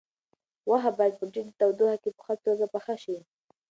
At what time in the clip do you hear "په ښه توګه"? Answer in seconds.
2.17-2.65